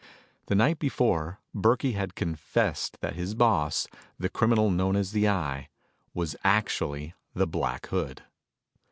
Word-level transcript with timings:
The 0.47 0.55
night 0.55 0.79
before, 0.79 1.37
Burkey 1.53 1.91
had 1.93 2.15
confessed 2.15 2.99
that 3.01 3.13
his 3.13 3.35
boss, 3.35 3.87
the 4.17 4.29
criminal 4.29 4.71
known 4.71 4.95
as 4.95 5.11
the 5.11 5.27
Eye, 5.29 5.69
was 6.15 6.35
actually 6.43 7.13
the 7.35 7.45
Black 7.45 7.85
Hood. 7.85 8.23